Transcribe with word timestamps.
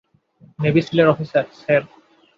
Navy 0.59 0.81
সীলের 0.85 1.07
officer, 1.13 1.45
sir. 1.59 1.81